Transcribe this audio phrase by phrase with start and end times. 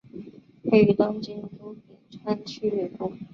[0.63, 3.13] 位于东京都品川区北部。